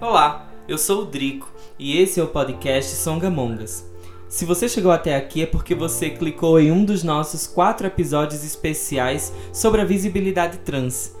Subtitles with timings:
[0.00, 3.84] Olá, eu sou o Drico e esse é o podcast Songamongas.
[4.30, 8.42] Se você chegou até aqui é porque você clicou em um dos nossos quatro episódios
[8.42, 11.14] especiais sobre a visibilidade trans.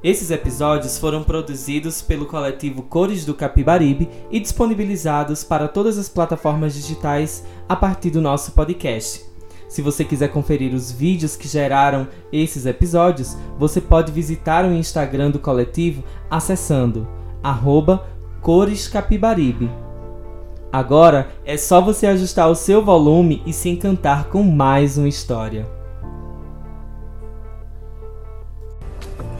[0.00, 6.72] Esses episódios foram produzidos pelo coletivo Cores do Capibaribe e disponibilizados para todas as plataformas
[6.72, 9.24] digitais a partir do nosso podcast.
[9.68, 15.32] Se você quiser conferir os vídeos que geraram esses episódios, você pode visitar o Instagram
[15.32, 17.08] do coletivo acessando
[17.42, 18.06] arroba
[18.40, 19.70] Cores Capibaribe.
[20.72, 25.66] Agora é só você ajustar o seu volume e se encantar com mais uma história.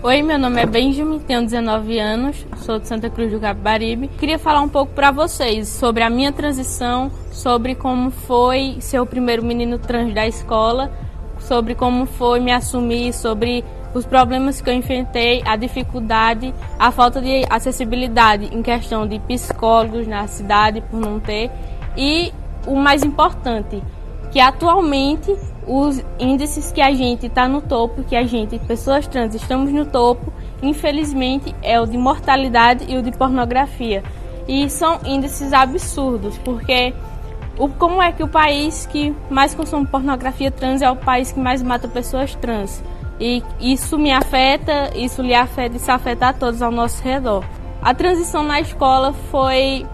[0.02, 4.08] Oi, meu nome é Benjamin, tenho 19 anos, sou de Santa Cruz do Capibaribe.
[4.08, 9.06] Queria falar um pouco para vocês sobre a minha transição, sobre como foi ser o
[9.06, 10.90] primeiro menino trans da escola,
[11.38, 17.20] sobre como foi me assumir, sobre os problemas que eu enfrentei, a dificuldade, a falta
[17.20, 21.50] de acessibilidade em questão de psicólogos na cidade por não ter
[21.96, 22.32] e
[22.66, 23.82] o mais importante,
[24.30, 25.34] que atualmente
[25.66, 29.86] os índices que a gente está no topo, que a gente, pessoas trans, estamos no
[29.86, 34.02] topo, infelizmente é o de mortalidade e o de pornografia.
[34.48, 36.94] E são índices absurdos, porque
[37.58, 41.38] o, como é que o país que mais consome pornografia trans é o país que
[41.38, 42.82] mais mata pessoas trans?
[43.20, 47.44] E isso me afeta, isso lhe afeta e se afeta a todos ao nosso redor.
[47.82, 49.86] A transição na escola foi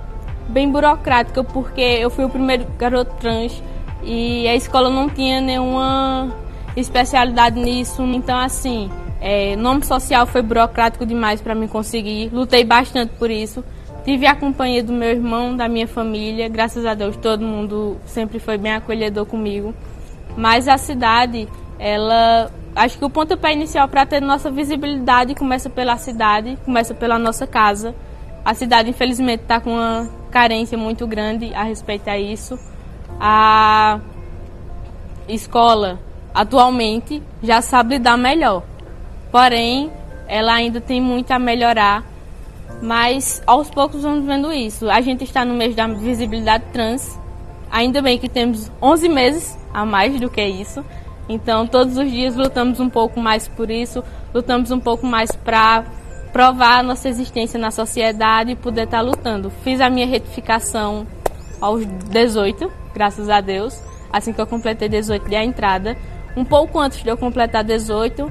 [0.49, 3.61] bem burocrática, porque eu fui o primeiro garoto trans
[4.03, 6.33] e a escola não tinha nenhuma
[6.77, 8.03] especialidade nisso.
[8.03, 8.89] Então, assim,
[9.21, 12.31] é, nome social foi burocrático demais para mim conseguir.
[12.33, 13.65] Lutei bastante por isso.
[14.05, 16.49] Tive a companhia do meu irmão, da minha família.
[16.49, 19.75] Graças a Deus, todo mundo sempre foi bem acolhedor comigo.
[20.37, 25.97] Mas a cidade, ela Acho que o pontapé inicial para ter nossa visibilidade começa pela
[25.97, 27.95] cidade, começa pela nossa casa.
[28.45, 32.59] A cidade, infelizmente, está com uma carência muito grande a respeito a isso.
[33.19, 33.99] A
[35.27, 35.99] escola,
[36.35, 38.63] atualmente, já sabe lidar melhor.
[39.33, 39.91] Porém,
[40.29, 42.05] ela ainda tem muito a melhorar.
[42.83, 44.91] Mas aos poucos vamos vendo isso.
[44.91, 47.19] A gente está no mês da visibilidade trans.
[47.71, 50.85] Ainda bem que temos 11 meses a mais do que isso.
[51.29, 55.85] Então, todos os dias lutamos um pouco mais por isso, lutamos um pouco mais para
[56.33, 59.51] provar a nossa existência na sociedade e poder estar tá lutando.
[59.65, 61.07] Fiz a minha retificação
[61.61, 63.83] aos 18, graças a Deus,
[64.13, 65.97] assim que eu completei 18 de a entrada.
[66.37, 68.31] Um pouco antes de eu completar 18,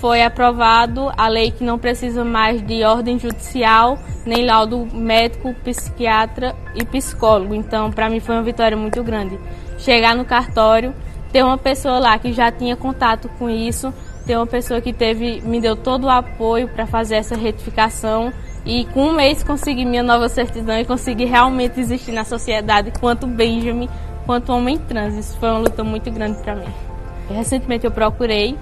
[0.00, 6.54] foi aprovado a lei que não precisa mais de ordem judicial, nem laudo médico, psiquiatra
[6.74, 7.54] e psicólogo.
[7.54, 9.38] Então, para mim foi uma vitória muito grande.
[9.78, 10.94] Chegar no cartório
[11.34, 13.92] ter uma pessoa lá que já tinha contato com isso,
[14.24, 18.32] ter uma pessoa que teve, me deu todo o apoio para fazer essa retificação
[18.64, 23.26] e com um mês consegui minha nova certidão e consegui realmente existir na sociedade quanto
[23.26, 23.88] Benjamin,
[24.24, 25.16] quanto homem trans.
[25.16, 26.72] Isso foi uma luta muito grande para mim.
[27.28, 28.56] Recentemente eu procurei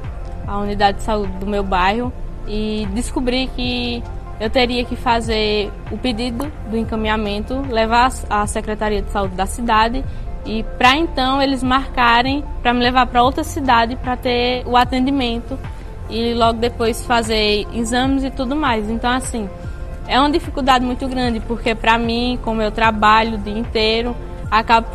[0.46, 2.10] a unidade de saúde do meu bairro
[2.48, 4.02] e descobri que
[4.40, 10.02] eu teria que fazer o pedido do encaminhamento, levar à Secretaria de Saúde da cidade
[10.44, 15.58] e para então eles marcarem para me levar para outra cidade para ter o atendimento
[16.10, 18.90] e logo depois fazer exames e tudo mais.
[18.90, 19.48] Então assim,
[20.06, 24.16] é uma dificuldade muito grande porque para mim, como eu trabalho o dia inteiro,
[24.50, 24.88] acabo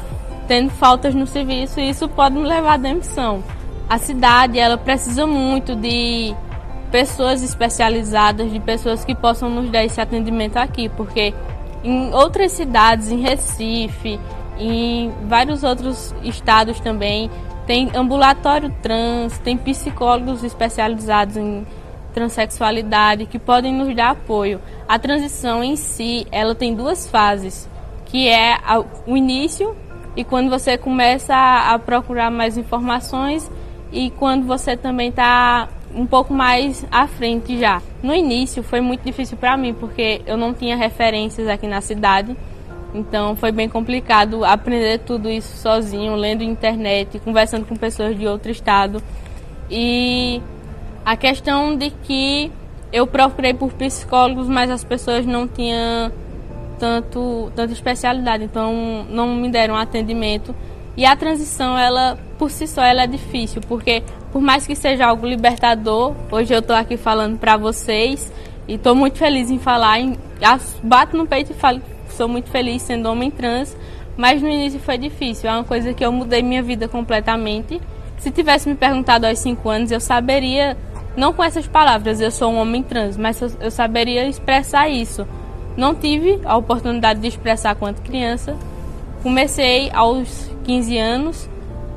[0.48, 3.44] tendo faltas no serviço e isso pode me levar à demissão.
[3.90, 6.36] A cidade, ela precisa muito de
[6.92, 11.34] pessoas especializadas, de pessoas que possam nos dar esse atendimento aqui, porque
[11.84, 14.20] em outras cidades, em Recife,
[14.60, 17.30] em vários outros estados também
[17.66, 21.68] tem ambulatório trans, tem psicólogos especializados em
[22.14, 24.60] transexualidade que podem nos dar apoio.
[24.88, 27.70] A transição em si, ela tem duas fases,
[28.06, 28.58] que é
[29.06, 29.76] o início
[30.16, 33.52] e quando você começa a procurar mais informações
[33.92, 37.82] e quando você também está um pouco mais à frente já.
[38.02, 42.36] No início foi muito difícil para mim porque eu não tinha referências aqui na cidade
[42.94, 48.52] então foi bem complicado aprender tudo isso sozinho, lendo internet, conversando com pessoas de outro
[48.52, 49.02] estado.
[49.70, 50.42] E
[51.06, 52.52] a questão de que
[52.92, 56.12] eu procurei por psicólogos, mas as pessoas não tinham
[56.80, 60.56] tanto tanta especialidade, então não me deram atendimento.
[60.96, 65.06] E a transição, ela por si só, ela é difícil, porque por mais que seja
[65.06, 68.32] algo libertador, hoje eu estou aqui falando para vocês
[68.68, 70.18] e estou muito feliz em falar, em,
[70.84, 71.82] bato no peito e falo
[72.18, 73.78] sou muito feliz sendo homem trans,
[74.18, 75.50] mas no início foi difícil.
[75.50, 77.80] É uma coisa que eu mudei minha vida completamente.
[78.18, 80.76] Se tivesse me perguntado aos 5 anos, eu saberia,
[81.16, 85.26] não com essas palavras, eu sou um homem trans, mas eu, saberia expressar isso.
[85.78, 88.56] não tive a oportunidade de expressar quanto criança.
[89.22, 91.50] Comecei aos 15 anos,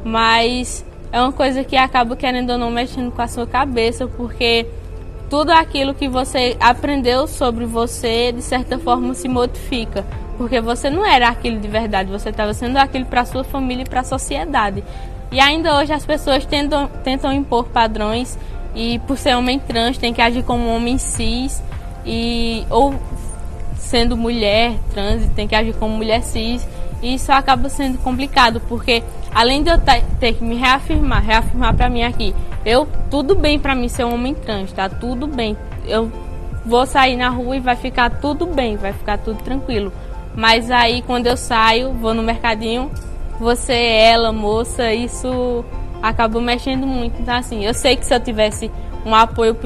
[0.05, 4.67] mas é uma coisa que acaba querendo ou não mexendo com a sua cabeça, porque
[5.31, 10.05] tudo aquilo que você aprendeu sobre você, de certa forma, se modifica.
[10.37, 13.89] Porque você não era aquilo de verdade, você estava sendo aquilo para sua família e
[13.89, 14.83] para a sociedade.
[15.31, 18.37] E ainda hoje as pessoas tentam, tentam impor padrões
[18.75, 21.63] e por ser homem trans tem que agir como homem cis
[22.05, 22.95] e ou
[23.77, 26.67] sendo mulher trans tem que agir como mulher cis
[27.03, 29.03] e isso acaba sendo complicado porque
[29.35, 29.79] além de eu
[30.21, 32.33] ter que me reafirmar reafirmar para mim aqui
[32.65, 34.89] eu tudo bem para mim ser um homem trans tá?
[34.89, 35.57] Tudo bem.
[35.87, 36.11] Eu
[36.65, 39.93] vou sair na rua e vai ficar tudo bem vai ficar tudo tranquilo.
[40.35, 42.91] Mas aí quando eu saio vou no mercadinho
[43.39, 45.65] você ela moça isso
[46.03, 47.21] acabou mexendo muito.
[47.21, 48.71] Então, assim, eu sei que se eu tivesse
[49.05, 49.57] um apoio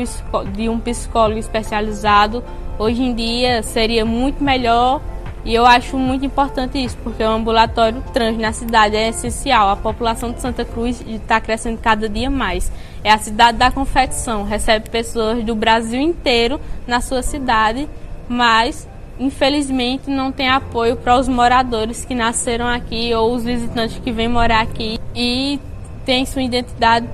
[0.52, 2.42] de um psicólogo especializado,
[2.78, 5.00] hoje em dia seria muito melhor
[5.44, 9.68] e eu acho muito importante isso, porque o ambulatório trans na cidade é essencial.
[9.68, 12.72] A população de Santa Cruz está crescendo cada dia mais.
[13.02, 17.86] É a cidade da confecção, recebe pessoas do Brasil inteiro na sua cidade,
[18.26, 18.88] mas
[19.20, 24.28] infelizmente não tem apoio para os moradores que nasceram aqui ou os visitantes que vêm
[24.28, 24.98] morar aqui.
[25.14, 25.60] E
[26.06, 27.06] tem sua identidade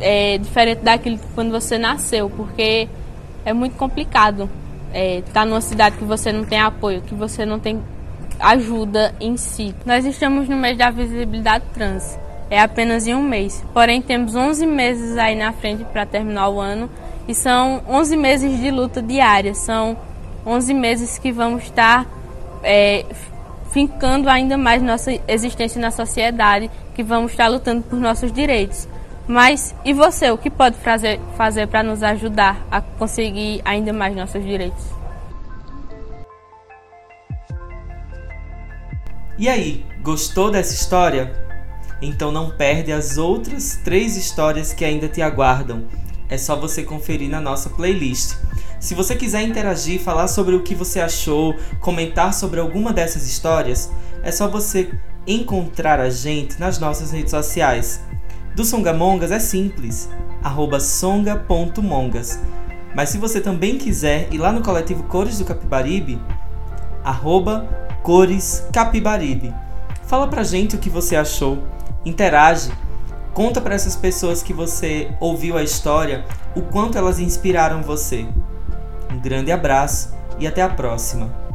[0.00, 2.88] é, diferente daquilo que quando você nasceu, porque
[3.44, 4.48] é muito complicado
[4.92, 7.82] é, tá numa cidade que você não tem apoio, que você não tem
[8.38, 9.74] ajuda em si.
[9.84, 12.18] Nós estamos no mês da visibilidade trans,
[12.50, 16.60] é apenas em um mês, porém temos 11 meses aí na frente para terminar o
[16.60, 16.88] ano
[17.26, 19.96] e são 11 meses de luta diária, são
[20.46, 22.06] 11 meses que vamos estar
[22.62, 23.04] é,
[23.70, 28.88] fincando ainda mais nossa existência na sociedade, que vamos estar lutando por nossos direitos.
[29.28, 34.16] Mas e você, o que pode fazer, fazer para nos ajudar a conseguir ainda mais
[34.16, 34.82] nossos direitos?
[39.36, 41.46] E aí, gostou dessa história?
[42.00, 45.86] Então não perde as outras três histórias que ainda te aguardam.
[46.30, 48.36] É só você conferir na nossa playlist.
[48.80, 53.90] Se você quiser interagir, falar sobre o que você achou, comentar sobre alguma dessas histórias,
[54.22, 54.90] é só você
[55.26, 58.07] encontrar a gente nas nossas redes sociais.
[58.58, 60.10] Do Songamongas é simples,
[60.80, 62.40] songa.mongas.
[62.92, 66.20] Mas se você também quiser ir lá no coletivo Cores do Capibaribe,
[67.04, 67.68] arroba
[68.02, 69.54] Cores Capibaribe.
[70.08, 71.62] Fala pra gente o que você achou,
[72.04, 72.72] interage,
[73.32, 76.24] conta para essas pessoas que você ouviu a história
[76.56, 78.26] o quanto elas inspiraram você.
[79.08, 81.47] Um grande abraço e até a próxima!